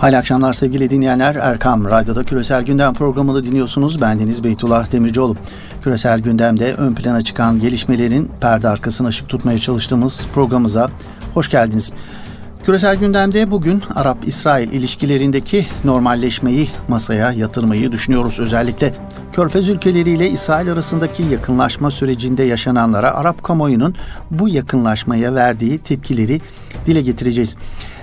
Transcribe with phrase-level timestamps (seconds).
[0.00, 1.34] Hayırlı akşamlar sevgili dinleyenler.
[1.34, 4.00] Erkam Radyo'da Küresel Gündem programını dinliyorsunuz.
[4.00, 5.36] Ben Deniz Beytullah Demircioğlu.
[5.82, 10.90] Küresel Gündem'de ön plana çıkan gelişmelerin perde arkasına ışık tutmaya çalıştığımız programımıza
[11.34, 11.92] hoş geldiniz.
[12.64, 18.40] Küresel gündemde bugün Arap-İsrail ilişkilerindeki normalleşmeyi masaya yatırmayı düşünüyoruz.
[18.40, 18.94] Özellikle
[19.32, 23.94] Körfez ülkeleriyle İsrail arasındaki yakınlaşma sürecinde yaşananlara Arap kamuoyunun
[24.30, 26.40] bu yakınlaşmaya verdiği tepkileri
[26.86, 27.56] dile getireceğiz.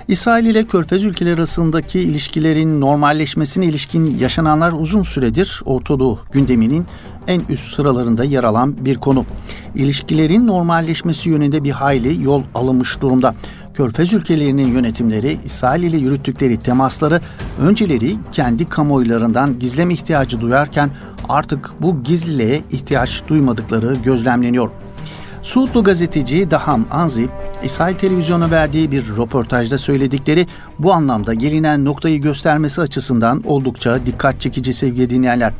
[0.08, 6.86] İsrail ile Körfez ülkeleri arasındaki ilişkilerin normalleşmesine ilişkin yaşananlar uzun süredir Orta Doğu gündeminin
[7.26, 9.24] en üst sıralarında yer alan bir konu.
[9.74, 13.34] İlişkilerin normalleşmesi yönünde bir hayli yol alınmış durumda.
[13.78, 17.20] Körfez ülkelerinin yönetimleri İsrail ile yürüttükleri temasları
[17.60, 20.90] önceleri kendi kamuoylarından gizleme ihtiyacı duyarken
[21.28, 24.70] artık bu gizliliğe ihtiyaç duymadıkları gözlemleniyor.
[25.42, 27.28] Suudlu gazeteci Daham Anzi,
[27.62, 30.46] İsrail televizyona verdiği bir röportajda söyledikleri
[30.78, 35.52] bu anlamda gelinen noktayı göstermesi açısından oldukça dikkat çekici sevgili dinleyenler.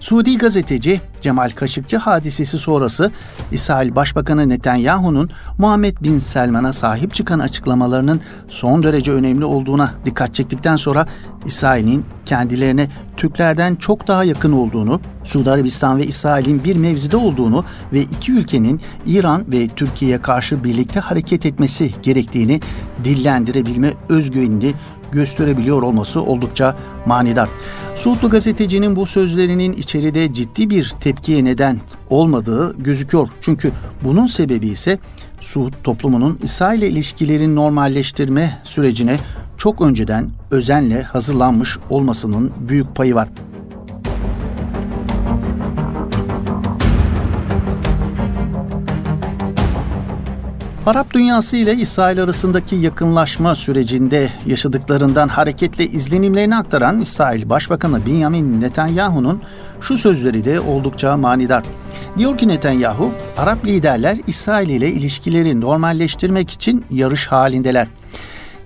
[0.00, 3.10] Suudi gazeteci Cemal Kaşıkçı hadisesi sonrası
[3.52, 10.76] İsrail Başbakanı Netanyahu'nun Muhammed Bin Selman'a sahip çıkan açıklamalarının son derece önemli olduğuna dikkat çektikten
[10.76, 11.06] sonra
[11.46, 18.00] İsrail'in kendilerine Türklerden çok daha yakın olduğunu, Suudi Arabistan ve İsrail'in bir mevzide olduğunu ve
[18.00, 22.60] iki ülkenin İran ve Türkiye'ye karşı birlikte hareket etmesi gerektiğini
[23.04, 24.74] dillendirebilme özgüvenini
[25.12, 27.48] gösterebiliyor olması oldukça manidar.
[27.96, 31.80] Suudlu gazetecinin bu sözlerinin içeride ciddi bir tepkiye neden
[32.10, 33.28] olmadığı gözüküyor.
[33.40, 33.72] Çünkü
[34.04, 34.98] bunun sebebi ise
[35.40, 39.16] Suud toplumunun İsrail ile ilişkilerin normalleştirme sürecine
[39.56, 43.28] çok önceden özenle hazırlanmış olmasının büyük payı var.
[50.86, 59.42] Arap dünyası ile İsrail arasındaki yakınlaşma sürecinde yaşadıklarından hareketle izlenimlerini aktaran İsrail Başbakanı Benjamin Netanyahu'nun
[59.80, 61.64] şu sözleri de oldukça manidar.
[62.18, 67.88] Diyor ki Netanyahu, Arap liderler İsrail ile ilişkileri normalleştirmek için yarış halindeler.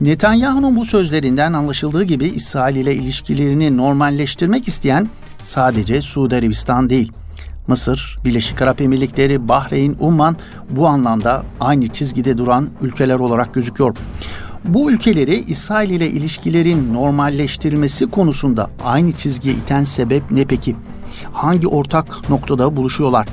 [0.01, 5.09] Netanyahu'nun bu sözlerinden anlaşıldığı gibi İsrail ile ilişkilerini normalleştirmek isteyen
[5.43, 7.13] sadece Suudi Arabistan değil.
[7.69, 10.37] Mısır, Birleşik Arap Emirlikleri, Bahreyn, Umman
[10.71, 13.97] bu anlamda aynı çizgide duran ülkeler olarak gözüküyor.
[14.65, 20.77] Bu ülkeleri İsrail ile ilişkilerin normalleştirilmesi konusunda aynı çizgiye iten sebep ne peki?
[21.33, 23.27] Hangi ortak noktada buluşuyorlar?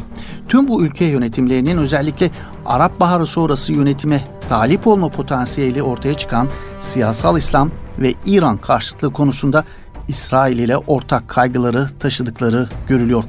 [0.47, 2.31] Tüm bu ülke yönetimlerinin özellikle
[2.65, 6.47] Arap Baharı sonrası yönetime talip olma potansiyeli ortaya çıkan
[6.79, 9.63] siyasal İslam ve İran karşıtlığı konusunda
[10.07, 13.23] İsrail ile ortak kaygıları taşıdıkları görülüyor.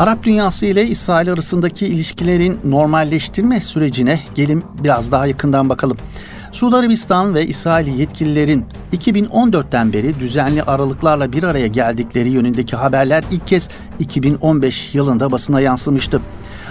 [0.00, 5.96] Arap dünyası ile İsrail arasındaki ilişkilerin normalleştirme sürecine gelin biraz daha yakından bakalım.
[6.52, 13.46] Suudi Arabistan ve İsrail yetkililerin 2014'ten beri düzenli aralıklarla bir araya geldikleri yönündeki haberler ilk
[13.46, 13.68] kez
[13.98, 16.20] 2015 yılında basına yansımıştı.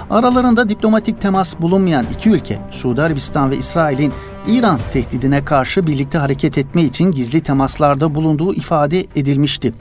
[0.09, 4.13] Aralarında diplomatik temas bulunmayan iki ülke, Suudi Arabistan ve İsrail'in
[4.47, 9.73] İran tehdidine karşı birlikte hareket etme için gizli temaslarda bulunduğu ifade edilmişti.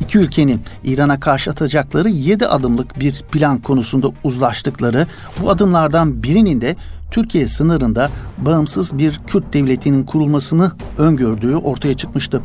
[0.00, 5.06] İki ülkenin İran'a karşı atacakları 7 adımlık bir plan konusunda uzlaştıkları
[5.42, 6.76] bu adımlardan birinin de
[7.10, 12.42] Türkiye sınırında bağımsız bir Kürt devletinin kurulmasını öngördüğü ortaya çıkmıştı.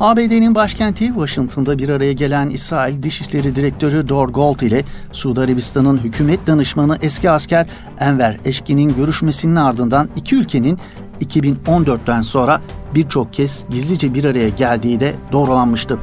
[0.00, 6.46] ABD'nin başkenti Washington'da bir araya gelen İsrail Dışişleri Direktörü Dor Gold ile Suudi Arabistan'ın hükümet
[6.46, 7.66] danışmanı eski asker
[7.98, 10.78] Enver Eşkin'in görüşmesinin ardından iki ülkenin
[11.20, 12.60] 2014'ten sonra
[12.94, 15.98] birçok kez gizlice bir araya geldiği de doğrulanmıştı.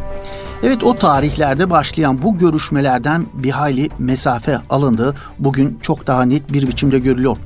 [0.64, 6.68] Evet o tarihlerde başlayan bu görüşmelerden bir hayli mesafe alındığı bugün çok daha net bir
[6.68, 7.38] biçimde görülüyor.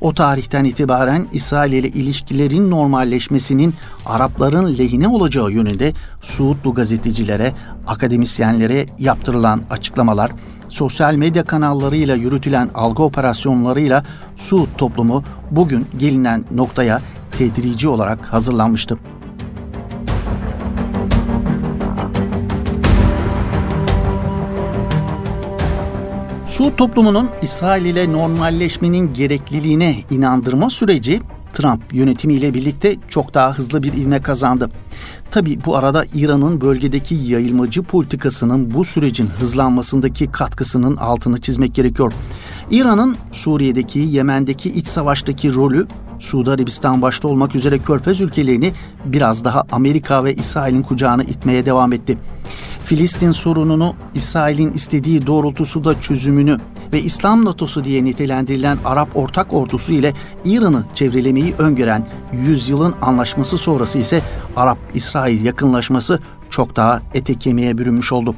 [0.00, 3.74] O tarihten itibaren İsrail ile ilişkilerin normalleşmesinin
[4.06, 7.52] Arapların lehine olacağı yönünde Suudlu gazetecilere,
[7.86, 10.32] akademisyenlere yaptırılan açıklamalar,
[10.68, 14.02] sosyal medya kanallarıyla yürütülen algı operasyonlarıyla
[14.36, 17.02] Suud toplumu bugün gelinen noktaya
[17.38, 18.98] tedrici olarak hazırlanmıştı.
[26.54, 31.20] Suud toplumunun İsrail ile normalleşmenin gerekliliğine inandırma süreci
[31.52, 34.70] Trump yönetimiyle birlikte çok daha hızlı bir ivme kazandı.
[35.30, 42.12] Tabi bu arada İran'ın bölgedeki yayılmacı politikasının bu sürecin hızlanmasındaki katkısının altını çizmek gerekiyor.
[42.70, 45.86] İran'ın Suriye'deki, Yemen'deki iç savaştaki rolü
[46.18, 48.72] Suudi Arabistan başta olmak üzere Körfez ülkelerini
[49.04, 52.18] biraz daha Amerika ve İsrail'in kucağına itmeye devam etti.
[52.84, 56.58] Filistin sorununu İsrail'in istediği doğrultusu da çözümünü
[56.92, 60.12] ve İslam NATO'su diye nitelendirilen Arap Ortak Ordusu ile
[60.44, 64.22] İran'ı çevrelemeyi öngören yüzyılın anlaşması sonrası ise
[64.56, 66.20] Arap-İsrail yakınlaşması
[66.50, 68.34] çok daha ete kemiğe bürünmüş oldu.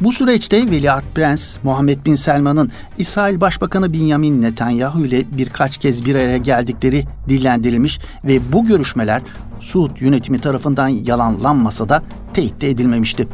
[0.00, 6.14] Bu süreçte Veliaht Prens Muhammed Bin Selman'ın İsrail Başbakanı Benjamin Netanyahu ile birkaç kez bir
[6.14, 9.22] araya geldikleri dillendirilmiş ve bu görüşmeler
[9.60, 12.02] Suud yönetimi tarafından yalanlanmasa da
[12.34, 13.28] teyit edilmemişti.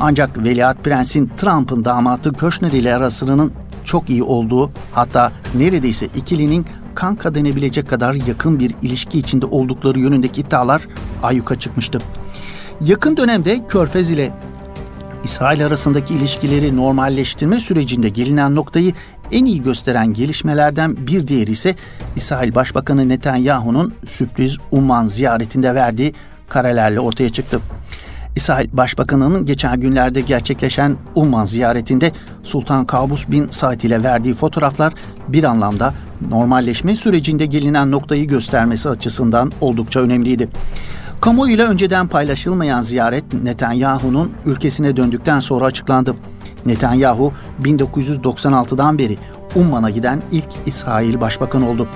[0.00, 3.52] Ancak Veliaht Prens'in Trump'ın damatı Köşner ile arasının
[3.84, 10.40] çok iyi olduğu hatta neredeyse ikilinin kanka denebilecek kadar yakın bir ilişki içinde oldukları yönündeki
[10.40, 10.82] iddialar
[11.22, 11.98] ayyuka çıkmıştı.
[12.80, 14.34] Yakın dönemde Körfez ile
[15.24, 18.92] İsrail arasındaki ilişkileri normalleştirme sürecinde gelinen noktayı
[19.32, 21.74] en iyi gösteren gelişmelerden bir diğeri ise
[22.16, 26.14] İsrail Başbakanı Netanyahu'nun sürpriz Umman ziyaretinde verdiği
[26.48, 27.60] karelerle ortaya çıktı.
[28.36, 32.12] İsrail Başbakanı'nın geçen günlerde gerçekleşen Umman ziyaretinde
[32.42, 34.92] Sultan Kabus bin Said ile verdiği fotoğraflar
[35.28, 35.94] bir anlamda
[36.28, 40.48] normalleşme sürecinde gelinen noktayı göstermesi açısından oldukça önemliydi.
[41.20, 46.14] Kamuoyuyla önceden paylaşılmayan ziyaret Netanyahu'nun ülkesine döndükten sonra açıklandı.
[46.66, 47.32] Netanyahu
[47.62, 49.18] 1996'dan beri
[49.56, 51.88] Umman'a giden ilk İsrail Başbakanı oldu.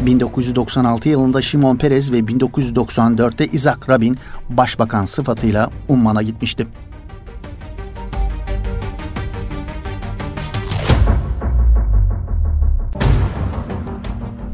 [0.00, 4.18] 1996 yılında Şimon Perez ve 1994'te Isaac Rabin
[4.48, 6.66] başbakan sıfatıyla Umman'a gitmişti.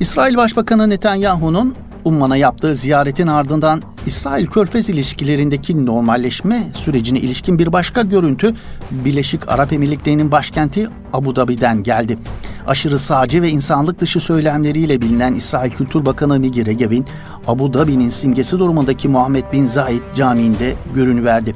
[0.01, 1.75] İsrail Başbakanı Netanyahu'nun
[2.07, 8.55] Umman'a yaptığı ziyaretin ardından İsrail-Körfez ilişkilerindeki normalleşme sürecine ilişkin bir başka görüntü
[8.91, 12.19] Birleşik Arap Emirlikleri'nin başkenti Abu Dhabi'den geldi.
[12.67, 17.07] Aşırı sağcı ve insanlık dışı söylemleriyle bilinen İsrail Kültür Bakanı Migi Regev'in
[17.47, 21.55] Abu Dhabi'nin simgesi durumundaki Muhammed Bin Zayed Camii'nde görünüverdi.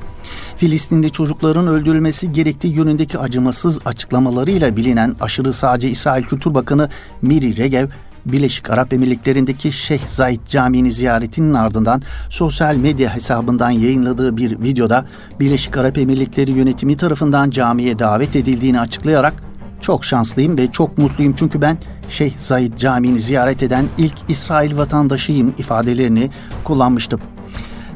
[0.56, 6.88] Filistinli çocukların öldürülmesi gerektiği yönündeki acımasız açıklamalarıyla bilinen aşırı sağcı İsrail Kültür Bakanı
[7.22, 7.88] Miri Regev
[8.26, 15.06] Birleşik Arap Emirlikleri'ndeki Şeyh Zayed Camii'ni ziyaretinin ardından sosyal medya hesabından yayınladığı bir videoda
[15.40, 19.34] Birleşik Arap Emirlikleri yönetimi tarafından camiye davet edildiğini açıklayarak
[19.80, 21.78] çok şanslıyım ve çok mutluyum çünkü ben
[22.08, 26.30] Şeyh Zayed Camii'ni ziyaret eden ilk İsrail vatandaşıyım ifadelerini
[26.64, 27.18] kullanmıştı.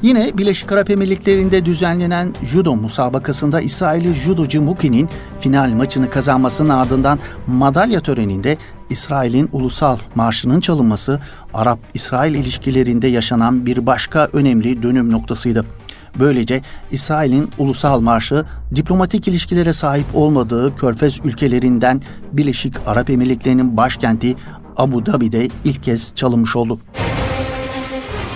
[0.05, 5.09] Yine Birleşik Arap Emirlikleri'nde düzenlenen judo musabakasında İsrailli judocu Muki'nin
[5.41, 8.57] final maçını kazanmasının ardından madalya töreninde
[8.91, 11.21] İsrail'in ulusal marşının çalınması
[11.55, 15.67] Arap-İsrail ilişkilerinde yaşanan bir başka önemli dönüm noktasıydı.
[16.19, 22.03] Böylece İsrail'in ulusal marşı diplomatik ilişkilere sahip olmadığı körfez ülkelerinden
[22.33, 24.35] Birleşik Arap Emirlikleri'nin başkenti
[24.77, 26.79] Abu Dhabi'de ilk kez çalınmış oldu.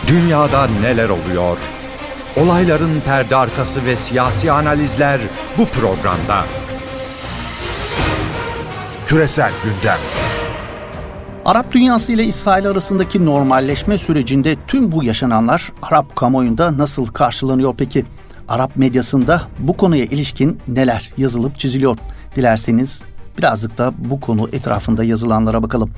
[0.09, 1.59] Dünyada neler oluyor?
[2.37, 5.21] Olayların perde arkası ve siyasi analizler
[5.59, 6.45] bu programda.
[9.07, 9.99] Küresel gündem.
[11.45, 18.05] Arap dünyası ile İsrail arasındaki normalleşme sürecinde tüm bu yaşananlar Arap kamuoyunda nasıl karşılanıyor peki?
[18.49, 21.97] Arap medyasında bu konuya ilişkin neler yazılıp çiziliyor?
[22.37, 23.03] Dilerseniz
[23.39, 25.91] birazcık da bu konu etrafında yazılanlara bakalım.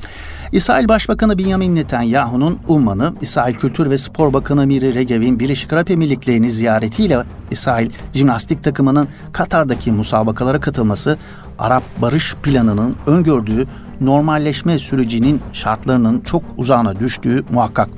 [0.53, 6.51] İsrail Başbakanı Benjamin Netanyahu'nun Umman'ı, İsrail Kültür ve Spor Bakanı Miri Regev'in Birleşik Arap Emirlikleri'ni
[6.51, 7.19] ziyaretiyle
[7.51, 11.19] İsrail jimnastik takımının Katar'daki musabakalara katılması,
[11.59, 13.67] Arap barış planının öngördüğü
[14.01, 17.88] normalleşme sürecinin şartlarının çok uzağına düştüğü muhakkak.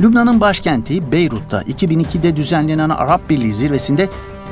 [0.00, 4.08] Lübnan'ın başkenti Beyrut'ta 2002'de düzenlenen Arap Birliği zirvesinde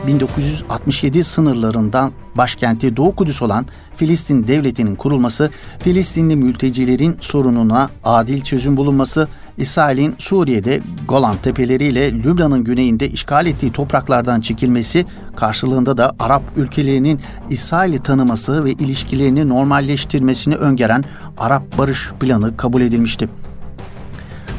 [0.06, 9.28] 1967 sınırlarından başkenti Doğu Kudüs olan Filistin devletinin kurulması, Filistinli mültecilerin sorununa adil çözüm bulunması,
[9.56, 17.20] İsrail'in Suriye'de Golan Tepeleri ile Lübnan'ın güneyinde işgal ettiği topraklardan çekilmesi karşılığında da Arap ülkelerinin
[17.50, 21.04] İsrail'i tanıması ve ilişkilerini normalleştirmesini öngören
[21.38, 23.28] Arap Barış Planı kabul edilmişti.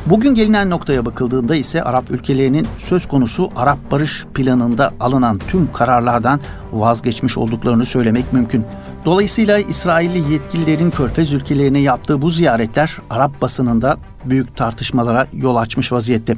[0.09, 6.39] Bugün gelinen noktaya bakıldığında ise Arap ülkelerinin söz konusu Arap Barış Planı'nda alınan tüm kararlardan
[6.71, 8.65] vazgeçmiş olduklarını söylemek mümkün.
[9.05, 16.37] Dolayısıyla İsrailli yetkililerin Körfez ülkelerine yaptığı bu ziyaretler Arap basınında büyük tartışmalara yol açmış vaziyette.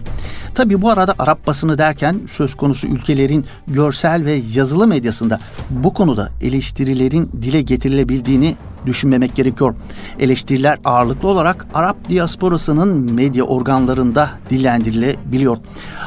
[0.55, 6.29] Tabi bu arada Arap basını derken söz konusu ülkelerin görsel ve yazılı medyasında bu konuda
[6.41, 9.75] eleştirilerin dile getirilebildiğini düşünmemek gerekiyor.
[10.19, 15.57] Eleştiriler ağırlıklı olarak Arap diasporasının medya organlarında dillendirilebiliyor.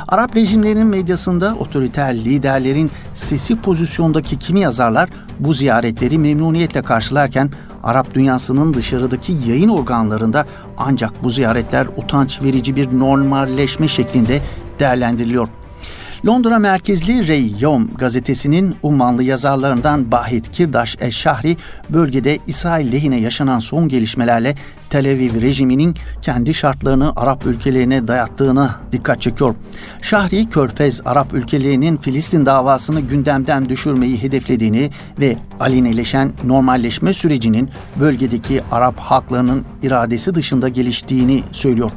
[0.09, 5.09] Arap rejimlerinin medyasında otoriter liderlerin sesi pozisyondaki kimi yazarlar
[5.41, 7.51] bu ziyaretleri memnuniyetle karşılarken
[7.83, 14.41] Arap dünyasının dışarıdaki yayın organlarında ancak bu ziyaretler utanç verici bir normalleşme şeklinde
[14.79, 15.49] değerlendiriliyor.
[16.27, 21.57] Londra merkezli Rey Yom gazetesinin ummanlı yazarlarından Bahit Kirdaş Eşşahri
[21.91, 24.55] bölgede İsrail lehine yaşanan son gelişmelerle
[24.91, 29.55] Tel Aviv rejiminin kendi şartlarını Arap ülkelerine dayattığına dikkat çekiyor.
[30.03, 34.91] Şahri, Körfez Arap ülkelerinin Filistin davasını gündemden düşürmeyi hedeflediğini
[35.21, 41.91] ve alineleşen normalleşme sürecinin bölgedeki Arap halklarının iradesi dışında geliştiğini söylüyor.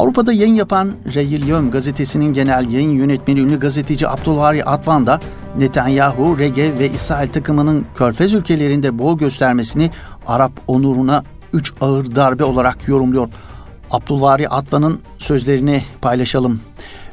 [0.00, 5.20] Avrupa'da yayın yapan Reyilyöm gazetesinin genel yayın yönetmeni ünlü gazeteci Abdülvari Atvan da
[5.58, 9.90] Netanyahu, Regev ve İsrail takımının körfez ülkelerinde bol göstermesini
[10.26, 13.28] Arap onuruna üç ağır darbe olarak yorumluyor.
[13.90, 16.60] Abdülvari Atvan'ın sözlerini paylaşalım.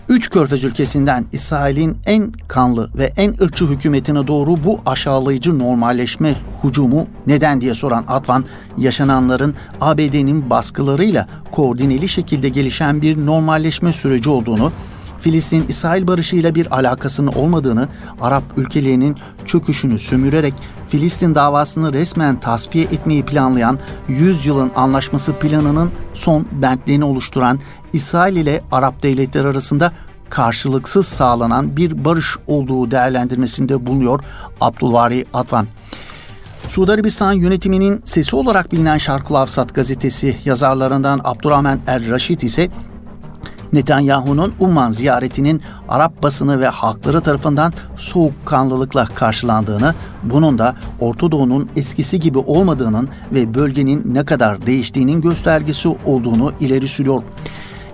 [0.09, 7.07] Üç körfez ülkesinden İsrail'in en kanlı ve en ırkçı hükümetine doğru bu aşağılayıcı normalleşme hücumu
[7.27, 8.45] neden diye soran Atvan,
[8.77, 14.71] yaşananların ABD'nin baskılarıyla koordineli şekilde gelişen bir normalleşme süreci olduğunu,
[15.19, 17.87] Filistin-İsrail barışıyla bir alakasının olmadığını,
[18.21, 20.53] Arap ülkelerinin çöküşünü sömürerek
[20.89, 27.59] Filistin davasını resmen tasfiye etmeyi planlayan 100 yılın anlaşması planının son bentliğini oluşturan
[27.93, 29.91] İsrail ile Arap devletleri arasında
[30.29, 34.19] karşılıksız sağlanan bir barış olduğu değerlendirmesinde bulunuyor
[34.61, 35.67] Abdülvari Atvan.
[36.67, 42.69] Suudi Arabistan yönetiminin sesi olarak bilinen Şarkul Avsat gazetesi yazarlarından Abdurrahman Er Raşid ise
[43.73, 52.19] Netanyahu'nun Umman ziyaretinin Arap basını ve halkları tarafından soğukkanlılıkla karşılandığını, bunun da Orta Doğu'nun eskisi
[52.19, 57.23] gibi olmadığının ve bölgenin ne kadar değiştiğinin göstergesi olduğunu ileri sürüyor.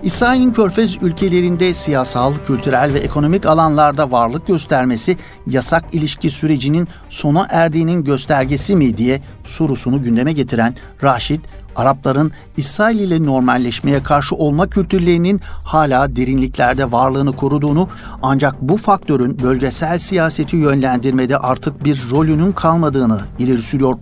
[0.02, 5.16] İsrail'in körfez ülkelerinde siyasal, kültürel ve ekonomik alanlarda varlık göstermesi
[5.46, 11.40] yasak ilişki sürecinin sona erdiğinin göstergesi mi diye sorusunu gündeme getiren Raşid
[11.76, 17.88] Arapların İsrail ile normalleşmeye karşı olma kültürlerinin hala derinliklerde varlığını koruduğunu
[18.22, 23.98] ancak bu faktörün bölgesel siyaseti yönlendirmede artık bir rolünün kalmadığını ileri sürüyor.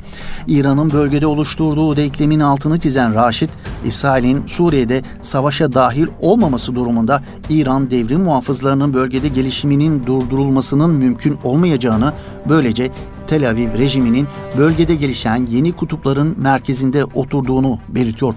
[0.46, 3.50] İran'ın bölgede oluşturduğu denklemin altını çizen Raşit,
[3.84, 12.12] İsrail'in Suriye'de savaşa dahil olmaması durumunda İran devrim muhafızlarının bölgede gelişiminin durdurulmasının mümkün olmayacağını,
[12.48, 12.90] böylece
[13.26, 18.34] Tel Aviv rejiminin bölgede gelişen yeni kutupların merkezinde oturduğunu belirtiyor.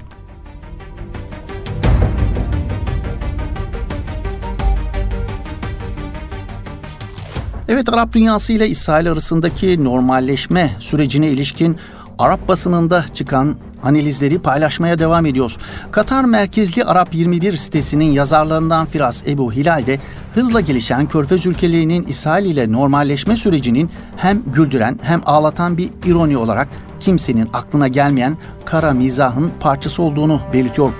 [7.68, 11.77] Evet Arap dünyası ile İsrail arasındaki normalleşme sürecine ilişkin
[12.20, 15.58] Arap basınında çıkan analizleri paylaşmaya devam ediyoruz.
[15.92, 20.00] Katar merkezli Arap 21 sitesinin yazarlarından Firas Ebu Hilal de
[20.36, 26.68] hızla gelişen körfez ülkelerinin İsrail ile normalleşme sürecinin hem güldüren hem ağlatan bir ironi olarak
[27.00, 30.92] kimsenin aklına gelmeyen kara mizahın parçası olduğunu belirtiyor.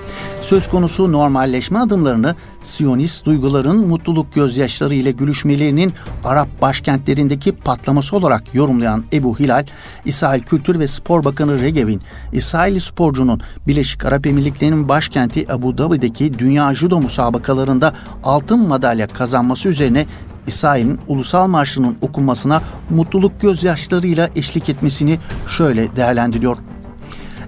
[0.42, 9.04] Söz konusu normalleşme adımlarını Siyonist duyguların mutluluk gözyaşları ile gülüşmelerinin Arap başkentlerindeki patlaması olarak yorumlayan
[9.13, 9.65] Ebu Hilal,
[10.06, 12.01] İsrail Kültür ve Spor Bakanı Regev'in
[12.34, 20.05] İsrail sporcunun Birleşik Arap Emirlikleri'nin başkenti Abu Dhabi'deki Dünya Judo musabakalarında altın madalya kazanması üzerine
[20.48, 26.58] İsrail'in ulusal marşının okunmasına mutluluk gözyaşlarıyla eşlik etmesini şöyle değerlendiriyor.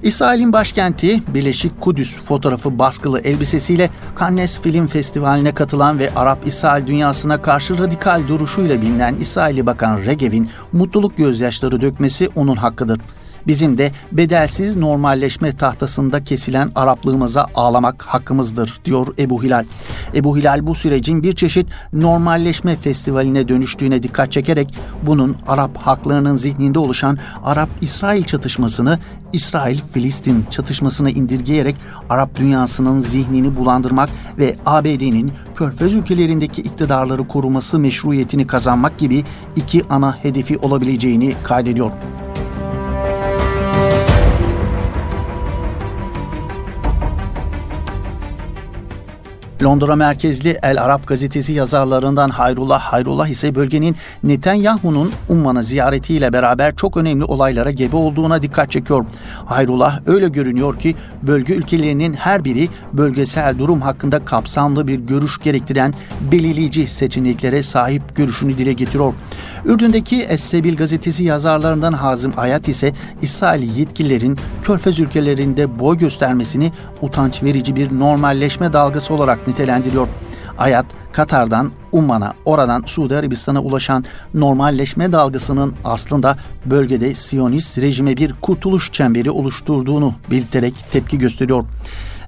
[0.03, 7.77] İsrail'in başkenti Birleşik Kudüs fotoğrafı baskılı elbisesiyle Cannes Film Festivali'ne katılan ve Arap-İsrail dünyasına karşı
[7.77, 12.99] radikal duruşuyla bilinen İsrail'i Bakan Regev'in mutluluk gözyaşları dökmesi onun hakkıdır.
[13.47, 19.65] Bizim de bedelsiz normalleşme tahtasında kesilen Araplığımıza ağlamak hakkımızdır diyor Ebu Hilal.
[20.15, 24.73] Ebu Hilal bu sürecin bir çeşit normalleşme festivaline dönüştüğüne dikkat çekerek
[25.03, 28.99] bunun Arap haklarının zihninde oluşan Arap-İsrail çatışmasını
[29.33, 31.75] İsrail-Filistin çatışmasına indirgeyerek
[32.09, 39.23] Arap dünyasının zihnini bulandırmak ve ABD'nin körfez ülkelerindeki iktidarları koruması meşruiyetini kazanmak gibi
[39.55, 41.91] iki ana hedefi olabileceğini kaydediyor.
[49.63, 56.97] Londra merkezli El Arap gazetesi yazarlarından Hayrullah Hayrullah ise bölgenin Netanyahu'nun Umman'ı ziyaretiyle beraber çok
[56.97, 59.05] önemli olaylara gebe olduğuna dikkat çekiyor.
[59.45, 65.93] Hayrullah öyle görünüyor ki bölge ülkelerinin her biri bölgesel durum hakkında kapsamlı bir görüş gerektiren
[66.31, 69.13] belirleyici seçeneklere sahip görüşünü dile getiriyor.
[69.65, 76.71] Ürdün'deki Es-Sebil gazetesi yazarlarından Hazım Ayat ise İsrail yetkililerin Körfez ülkelerinde boy göstermesini
[77.01, 80.07] utanç verici bir normalleşme dalgası olarak nitelendiriyor.
[80.57, 88.91] Ayat, Katar'dan Umman'a, oradan Suudi Arabistan'a ulaşan normalleşme dalgasının aslında bölgede Siyonist rejime bir kurtuluş
[88.91, 91.63] çemberi oluşturduğunu belirterek tepki gösteriyor.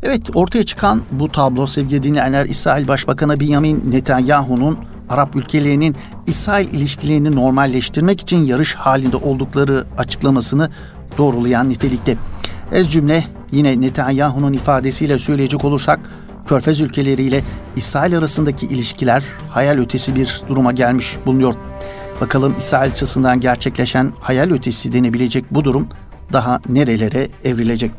[0.04, 4.78] Evet ortaya çıkan bu tablo sevgili dinleyenler İsrail Başbakanı Benjamin Netanyahu'nun
[5.10, 5.96] Arap ülkelerinin
[6.28, 10.70] İsrail ilişkilerini normalleştirmek için yarış halinde oldukları açıklamasını
[11.18, 12.18] doğrulayan nitelikte.
[12.72, 16.00] Ez cümle yine Netanyahu'nun ifadesiyle söyleyecek olursak
[16.50, 17.44] Körfez ülkeleriyle
[17.76, 21.54] İsrail arasındaki ilişkiler hayal ötesi bir duruma gelmiş bulunuyor.
[22.22, 25.88] Bakalım İsrail açısından gerçekleşen hayal ötesi denebilecek bu durum
[26.34, 27.92] daha nerelere evrilecek?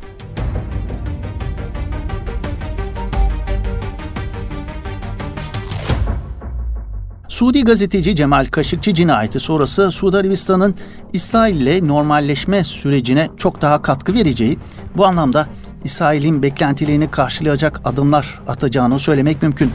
[7.29, 10.75] Suudi gazeteci Cemal Kaşıkçı cinayeti sonrası Suudi Arabistan'ın
[11.13, 14.59] İsrail ile normalleşme sürecine çok daha katkı vereceği,
[14.97, 15.49] bu anlamda
[15.85, 19.73] İsrail'in beklentilerini karşılayacak adımlar atacağını söylemek mümkün.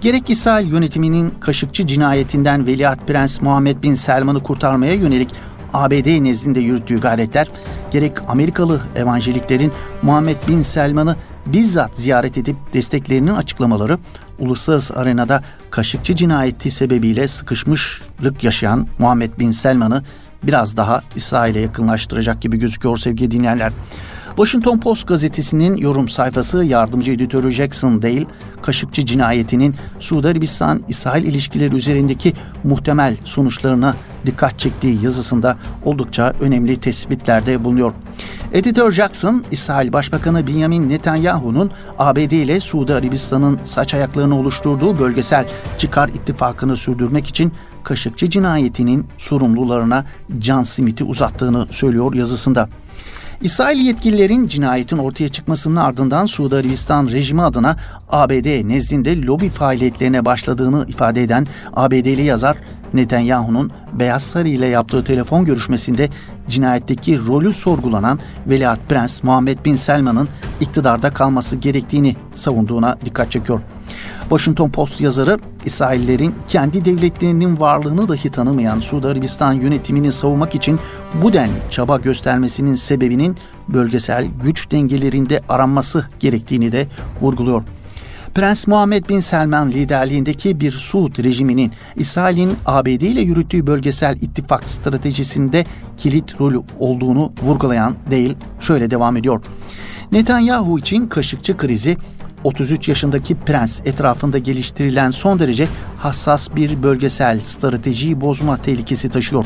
[0.00, 5.30] Gerek İsrail yönetiminin Kaşıkçı cinayetinden Veliaht Prens Muhammed Bin Selman'ı kurtarmaya yönelik
[5.72, 7.48] ABD nezdinde yürüttüğü gayretler,
[7.90, 9.72] gerek Amerikalı evangeliklerin
[10.02, 13.98] Muhammed Bin Selman'ı bizzat ziyaret edip desteklerinin açıklamaları,
[14.38, 20.04] uluslararası arenada Kaşıkçı cinayeti sebebiyle sıkışmışlık yaşayan Muhammed Bin Selman'ı
[20.42, 23.72] biraz daha İsrail'e yakınlaştıracak gibi gözüküyor sevgili dinleyenler.
[24.38, 28.26] Washington Post gazetesinin yorum sayfası yardımcı editörü Jackson Dale,
[28.62, 32.32] Kaşıkçı cinayetinin Suudi Arabistan-İsrail ilişkileri üzerindeki
[32.64, 37.92] muhtemel sonuçlarına dikkat çektiği yazısında oldukça önemli tespitlerde bulunuyor.
[38.52, 45.46] Editör Jackson, İsrail Başbakanı Benjamin Netanyahu'nun ABD ile Suudi Arabistan'ın saç ayaklarını oluşturduğu bölgesel
[45.78, 47.52] çıkar ittifakını sürdürmek için
[47.84, 50.04] Kaşıkçı cinayetinin sorumlularına
[50.38, 52.68] Can Smith'i uzattığını söylüyor yazısında.
[53.42, 57.76] İsrail yetkililerin cinayetin ortaya çıkmasının ardından Suudi Arabistan rejimi adına
[58.08, 62.58] ABD nezdinde lobi faaliyetlerine başladığını ifade eden ABD'li yazar
[62.94, 66.08] Netanyahu'nun Beyaz Sarı ile yaptığı telefon görüşmesinde
[66.48, 70.28] cinayetteki rolü sorgulanan Veliaht Prens Muhammed Bin Selman'ın
[70.60, 73.60] iktidarda kalması gerektiğini savunduğuna dikkat çekiyor.
[74.20, 80.78] Washington Post yazarı İsraillerin kendi devletlerinin varlığını dahi tanımayan Suudi Arabistan yönetimini savunmak için
[81.22, 83.36] bu denli çaba göstermesinin sebebinin
[83.68, 86.88] bölgesel güç dengelerinde aranması gerektiğini de
[87.20, 87.62] vurguluyor.
[88.38, 95.64] Prens Muhammed Bin Selman liderliğindeki bir Suud rejiminin İsrail'in ABD ile yürüttüğü bölgesel ittifak stratejisinde
[95.96, 99.44] kilit rolü olduğunu vurgulayan değil şöyle devam ediyor.
[100.12, 101.96] Netanyahu için Kaşıkçı krizi
[102.44, 109.44] 33 yaşındaki prens etrafında geliştirilen son derece hassas bir bölgesel stratejiyi bozma tehlikesi taşıyor.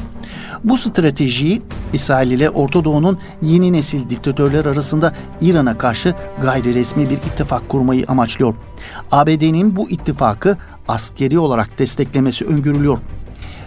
[0.64, 7.16] Bu stratejiyi İsrail ile Orta Doğu'nun yeni nesil diktatörler arasında İran'a karşı gayri resmi bir
[7.16, 8.54] ittifak kurmayı amaçlıyor.
[9.10, 10.56] ABD'nin bu ittifakı
[10.88, 12.98] askeri olarak desteklemesi öngörülüyor.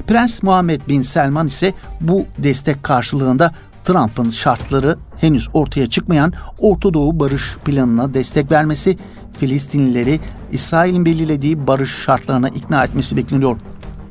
[0.07, 3.51] Prens Muhammed Bin Selman ise bu destek karşılığında
[3.85, 8.97] Trump'ın şartları henüz ortaya çıkmayan Orta Doğu barış planına destek vermesi,
[9.37, 10.19] Filistinlileri
[10.51, 13.57] İsrail'in belirlediği barış şartlarına ikna etmesi bekleniyor.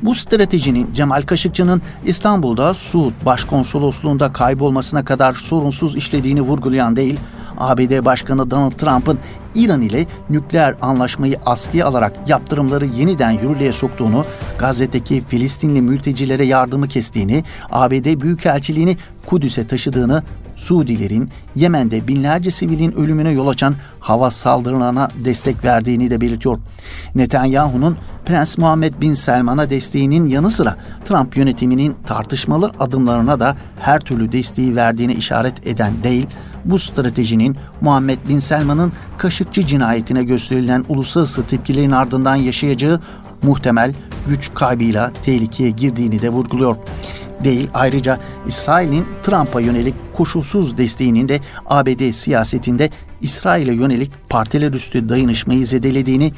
[0.03, 7.21] Bu stratejinin Cemal Kaşıkçı'nın İstanbul'da Suud Başkonsolosluğunda kaybolmasına kadar sorunsuz işlediğini vurgulayan değil,
[7.59, 9.19] ABD Başkanı Donald Trump'ın
[9.55, 14.25] İran ile nükleer anlaşmayı askıya alarak yaptırımları yeniden yürürlüğe soktuğunu,
[14.59, 20.23] Gazze'deki Filistinli mültecilere yardımı kestiğini, ABD Büyükelçiliğini Kudüs'e taşıdığını,
[20.57, 26.59] Suudilerin Yemen'de binlerce sivilin ölümüne yol açan hava saldırılarına destek verdiğini de belirtiyor.
[27.15, 34.33] Netanyahu'nun Prens Muhammed Bin Selman'a desteğinin yanı sıra Trump yönetiminin tartışmalı adımlarına da her türlü
[34.33, 36.27] desteği verdiğini işaret eden değil,
[36.65, 43.01] bu stratejinin Muhammed Bin Selman'ın Kaşıkçı cinayetine gösterilen uluslararası tepkilerin ardından yaşayacağı
[43.43, 43.95] muhtemel
[44.29, 46.77] güç kaybıyla tehlikeye girdiğini de vurguluyor.
[47.45, 55.67] Değil ayrıca İsrail'in Trump'a yönelik koşulsuz desteğinin de ABD siyasetinde İsrail'e yönelik partiler üstü dayanışmayı
[55.67, 56.33] zedelediğini,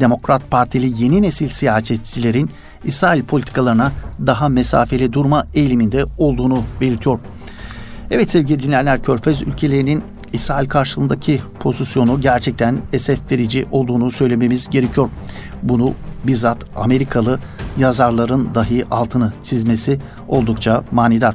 [0.00, 2.50] Demokrat Partili yeni nesil siyasetçilerin
[2.84, 3.92] İsrail politikalarına
[4.26, 7.18] daha mesafeli durma eğiliminde olduğunu belirtiyor.
[8.14, 15.08] Evet sevgili dinleyenler Körfez ülkelerinin İsrail karşılığındaki pozisyonu gerçekten esef verici olduğunu söylememiz gerekiyor.
[15.62, 15.92] Bunu
[16.24, 17.40] bizzat Amerikalı
[17.78, 21.34] yazarların dahi altını çizmesi oldukça manidar.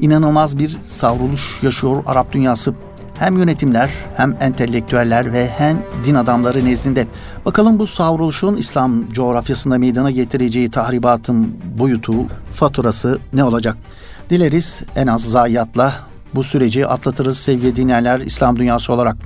[0.00, 2.74] İnanılmaz bir savruluş yaşıyor Arap dünyası.
[3.18, 7.06] Hem yönetimler hem entelektüeller ve hem din adamları nezdinde.
[7.44, 12.14] Bakalım bu savruluşun İslam coğrafyasında meydana getireceği tahribatın boyutu,
[12.52, 13.76] faturası ne olacak?
[14.30, 15.94] Dileriz en az zayiatla
[16.34, 19.16] bu süreci atlatırız sevgili dinleyenler İslam dünyası olarak.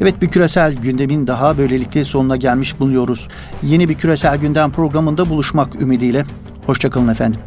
[0.00, 3.28] Evet bir küresel gündemin daha böylelikle sonuna gelmiş bulunuyoruz.
[3.62, 6.24] Yeni bir küresel gündem programında buluşmak ümidiyle.
[6.66, 7.40] Hoşçakalın efendim.